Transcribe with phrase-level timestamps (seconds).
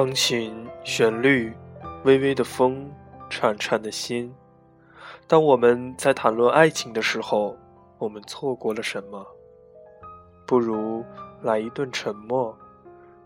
[0.00, 1.52] 钢琴旋律，
[2.04, 2.90] 微微的风，
[3.28, 4.34] 颤颤的心。
[5.26, 7.54] 当我们在谈论爱情的时候，
[7.98, 9.26] 我们错过了什么？
[10.46, 11.04] 不如
[11.42, 12.56] 来一顿沉默，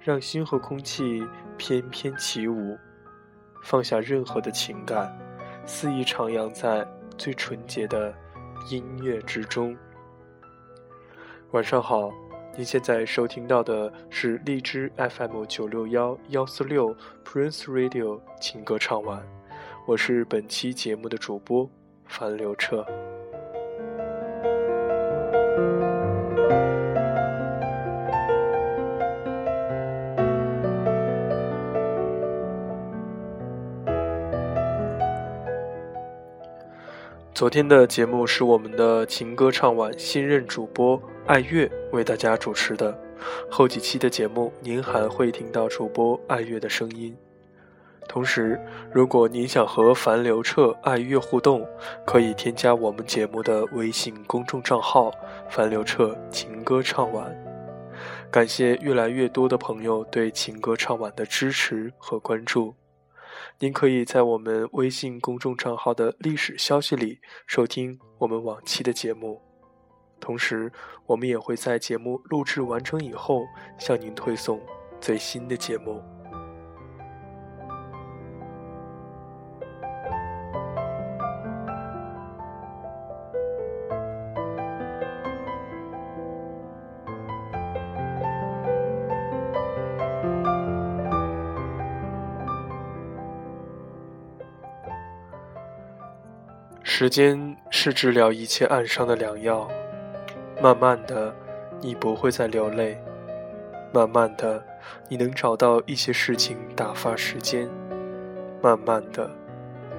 [0.00, 1.24] 让心和空气
[1.56, 2.76] 翩翩起舞，
[3.62, 5.16] 放下任何的情感，
[5.64, 6.84] 肆意徜徉在
[7.16, 8.12] 最纯洁的
[8.68, 9.76] 音乐之中。
[11.52, 12.10] 晚上好，
[12.56, 16.94] 您现在收听到的是荔枝 FM 九六幺幺四六
[17.24, 19.20] Prince Radio 情歌唱晚，
[19.86, 21.68] 我是本期节目的主播
[22.06, 22.86] 樊刘彻。
[37.34, 42.94] 昨天的节目是我们的情歌唱晚新任主播爱乐为大家主持的，
[43.50, 47.16] 后几期的节目您还会听到主播爱乐的声音。
[48.06, 48.60] 同时，
[48.92, 51.66] 如果您想和樊刘彻爱乐互动，
[52.04, 55.10] 可以添加我们节目的微信公众账号
[55.48, 57.34] “樊刘彻情歌唱晚”。
[58.30, 62.74] 感谢越来越多的朋友对情歌唱晚的支持和关注。
[63.60, 69.40] 您可以在我们微信公众账号的历史消息里收听我们往期的节目，
[70.20, 70.70] 同时
[71.06, 73.44] 我们也会在节目录制完成以后
[73.78, 74.60] 向您推送
[75.00, 76.02] 最新的节目。
[96.96, 99.68] 时间是治疗一切暗伤的良药。
[100.64, 101.30] 慢慢的，
[101.82, 102.96] 你不会再流泪；
[103.92, 104.64] 慢慢的，
[105.10, 107.68] 你能找到一些事情打发时间；
[108.62, 109.30] 慢慢的，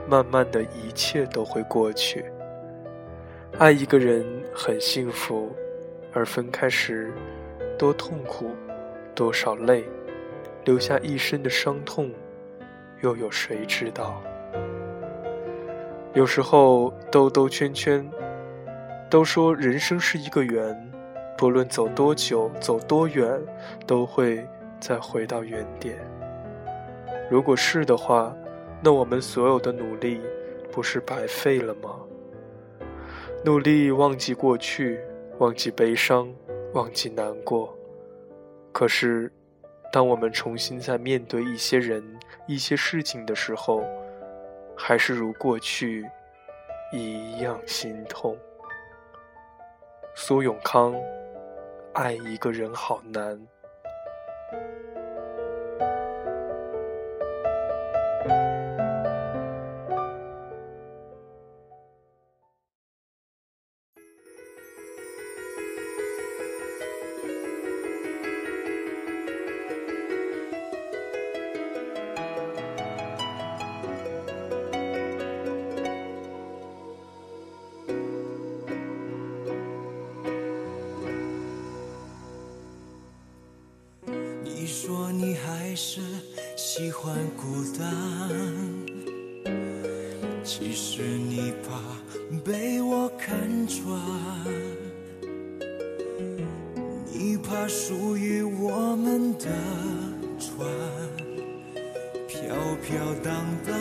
[0.10, 2.26] 慢慢的一切都会过去。
[3.60, 4.26] 爱一个人
[4.56, 5.56] 很幸福，
[6.12, 7.14] 而分开时，
[7.78, 8.50] 多痛苦，
[9.14, 9.86] 多少泪，
[10.64, 12.10] 留下一身的伤痛，
[13.04, 14.20] 又有谁知道？
[16.16, 18.04] 有时候兜兜圈圈，
[19.16, 20.92] 都说人生是一个圆，
[21.38, 23.42] 不论走多久、走多远，
[23.88, 24.46] 都会
[24.78, 25.96] 再回到原点。
[27.32, 28.36] 如果是的话，
[28.84, 30.20] 那我们所有的努力
[30.70, 31.96] 不是白费了吗？
[33.46, 35.00] 努力忘记过去，
[35.38, 36.30] 忘记悲伤，
[36.74, 37.74] 忘记难过。
[38.74, 39.32] 可是，
[39.94, 42.04] 当我们重新在面对一些人、
[42.48, 43.82] 一些事情的时候，
[44.76, 46.06] 还是如过去
[46.92, 48.38] 一样心痛。
[50.18, 50.96] 苏永康，
[51.94, 53.38] 爱一个人好难。
[87.06, 87.88] 欢孤单，
[90.44, 91.80] 其实你怕
[92.44, 94.02] 被我看穿，
[97.14, 99.46] 你怕属于我们的
[100.40, 100.68] 船
[102.28, 103.76] 飘飘荡荡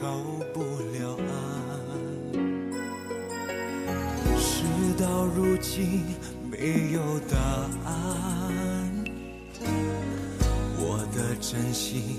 [0.00, 0.22] 靠
[0.54, 0.62] 不
[0.92, 2.40] 了岸，
[4.38, 4.62] 事
[4.96, 6.04] 到如今
[6.48, 7.36] 没有答
[7.90, 7.92] 案。
[10.84, 12.18] 我的真心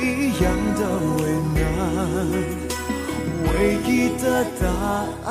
[0.00, 0.44] 一样
[0.76, 0.80] 的
[1.18, 1.22] 为
[1.54, 1.60] 难，
[3.52, 3.54] 唯
[3.86, 3.88] 一
[4.20, 4.24] 的
[4.60, 4.64] 答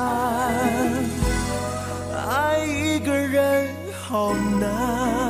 [2.28, 2.30] 爱
[2.64, 5.29] 一个人好难。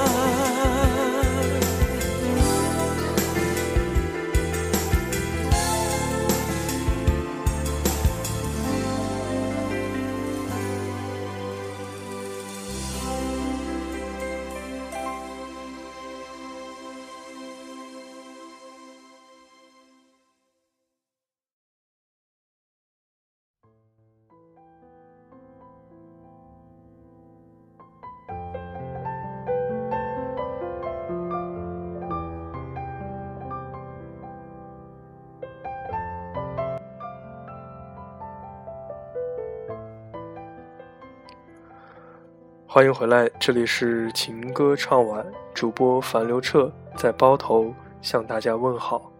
[42.73, 49.11] 欢迎回来，这里是情歌唱晚，主播樊刘彻在包头向大家问好。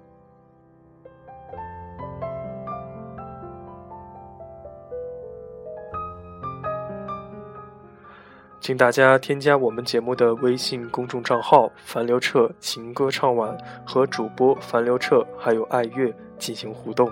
[8.61, 17.11] 请大家添加我们节目的微信公众账号“樊刘彻情歌唱晚”和主播樊刘彻还有爱乐进行互动。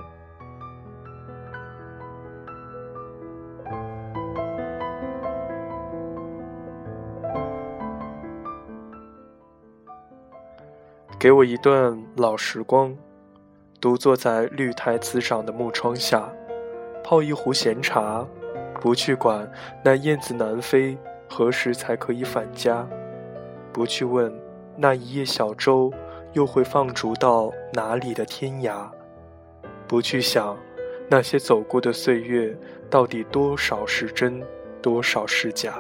[11.20, 12.96] 给我一段老时光，
[13.82, 16.32] 独坐在绿台滋长的木窗下，
[17.04, 18.26] 泡一壶闲茶，
[18.80, 19.52] 不去管
[19.84, 20.98] 那燕子南飞
[21.30, 22.88] 何时才可以返家，
[23.74, 24.34] 不去问
[24.78, 25.92] 那一叶小舟
[26.32, 28.90] 又会放逐到哪里的天涯，
[29.90, 30.58] 不去想
[31.10, 32.58] 那些走过的岁月
[32.90, 34.42] 到底多少是真，
[34.82, 35.74] 多少是假。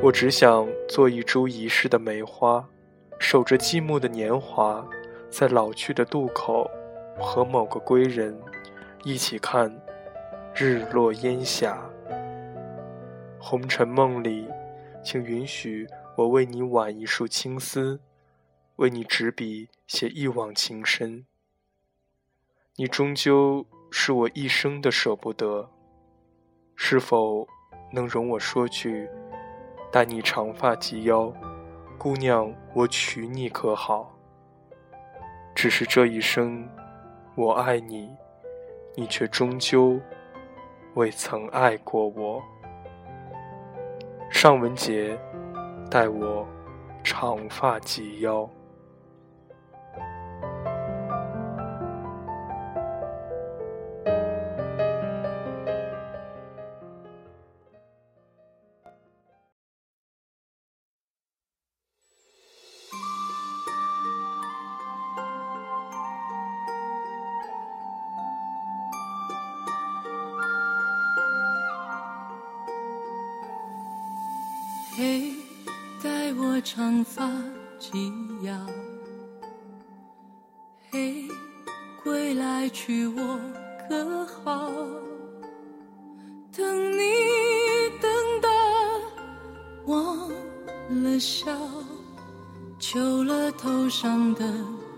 [0.00, 2.66] 我只想做一株遗失的梅花。
[3.18, 4.86] 守着寂寞的年华，
[5.30, 6.70] 在老去的渡口，
[7.18, 8.38] 和某个归人
[9.02, 9.74] 一起看
[10.54, 11.82] 日落烟霞。
[13.38, 14.48] 红尘梦里，
[15.02, 18.00] 请允许我为你挽一束青丝，
[18.76, 21.26] 为你执笔写一往情深。
[22.76, 25.70] 你终究是我一生的舍不得，
[26.74, 27.46] 是否
[27.92, 29.08] 能容我说句，
[29.92, 31.32] 待你长发及腰？
[31.96, 34.14] 姑娘，我娶你可好？
[35.54, 36.68] 只是这一生，
[37.34, 38.14] 我爱你，
[38.94, 39.98] 你却终究
[40.94, 42.42] 未曾爱过我。
[44.30, 45.16] 尚雯婕，
[45.90, 46.46] 待我
[47.02, 48.48] 长发及腰。
[76.64, 77.30] 长发
[77.78, 78.10] 及
[78.42, 78.52] 腰。
[80.90, 81.28] 嘿，
[82.02, 83.38] 归来娶我
[83.86, 84.70] 可好？
[86.56, 87.02] 等你
[88.00, 88.48] 等到
[89.84, 90.30] 忘
[91.04, 91.54] 了笑，
[92.78, 94.42] 求了头上的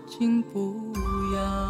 [0.07, 0.73] 金不
[1.35, 1.67] 要。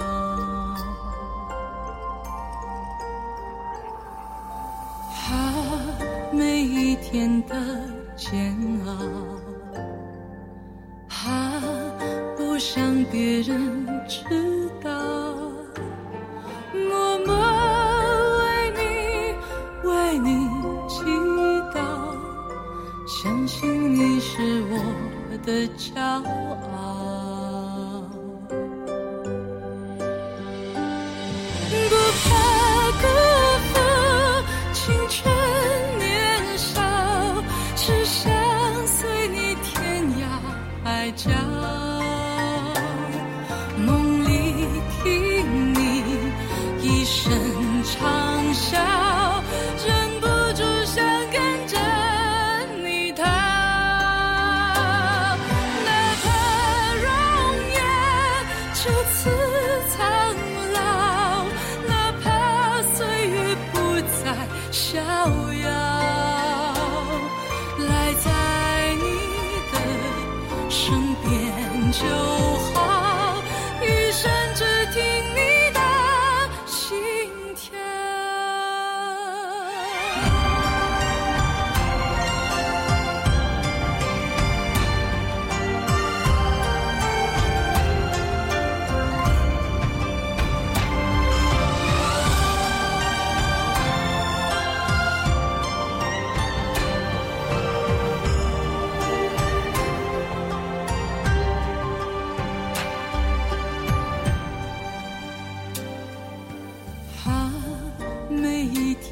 [6.32, 7.56] 每一天的。
[8.18, 8.89] 煎熬，
[13.17, 13.50] 别人
[14.07, 14.91] 知道，
[16.71, 17.33] 默默
[18.38, 18.79] 为你
[19.89, 20.47] 为你
[20.88, 21.01] 祈
[21.74, 21.79] 祷，
[23.07, 24.74] 相信你是我
[25.43, 26.97] 的骄傲，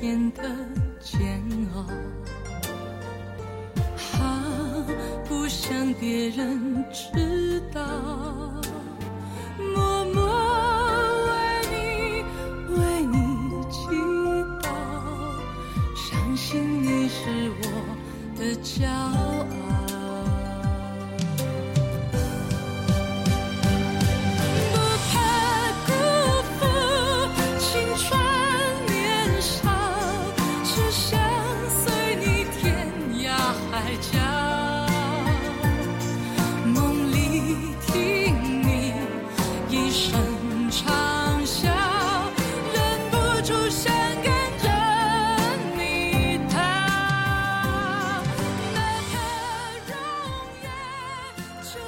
[0.01, 0.43] 天的
[0.99, 1.41] 煎
[1.73, 1.79] 熬，
[4.19, 4.23] 啊，
[5.25, 7.81] 不想别人知道，
[9.57, 10.17] 默默
[11.27, 11.33] 为
[11.71, 11.75] 你
[12.75, 13.17] 为你
[13.71, 13.77] 祈
[14.61, 14.67] 祷，
[15.95, 17.63] 相信你是我
[18.37, 19.24] 的骄傲。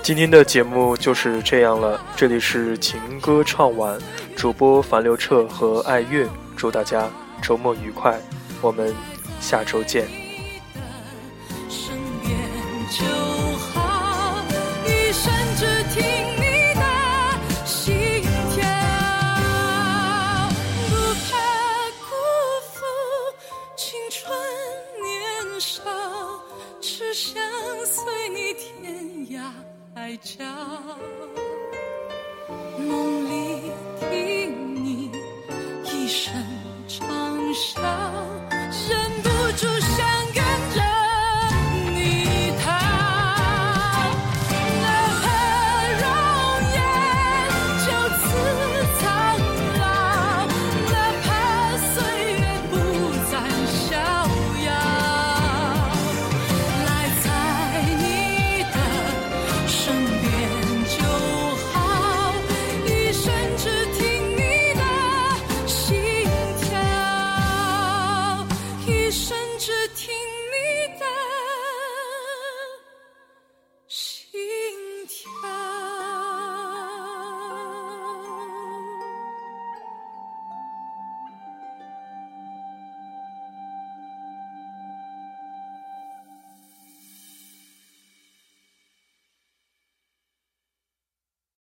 [0.08, 4.00] 今天的节目就是这样了，这里是情歌唱晚，
[4.38, 7.10] 主播樊刘彻和爱乐，祝大家
[7.42, 8.18] 周末愉快，
[8.62, 8.96] 我们
[9.42, 10.08] 下周见。
[11.68, 12.40] 身边
[12.90, 13.37] 就。